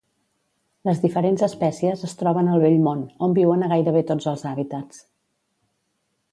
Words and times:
Les 0.87 1.01
diferents 1.03 1.43
espècies 1.47 2.07
es 2.07 2.17
troben 2.23 2.49
al 2.55 2.65
Vell 2.65 2.79
Món, 2.87 3.05
on 3.27 3.37
viuen 3.41 3.63
a 3.63 3.71
gairebé 3.77 4.05
tots 4.11 4.33
els 4.35 4.49
hàbitats. 4.55 5.07